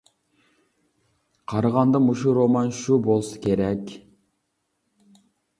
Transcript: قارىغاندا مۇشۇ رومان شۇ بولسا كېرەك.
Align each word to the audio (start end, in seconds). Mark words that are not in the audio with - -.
قارىغاندا 1.53 2.01
مۇشۇ 2.05 2.33
رومان 2.39 2.71
شۇ 2.79 2.97
بولسا 3.09 3.43
كېرەك. 3.45 3.93